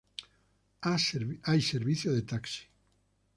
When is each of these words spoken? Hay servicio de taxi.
Hay 1.43 1.61
servicio 1.61 2.11
de 2.11 2.23
taxi. 2.23 2.63